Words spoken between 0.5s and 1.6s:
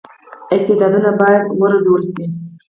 استعدادونه باید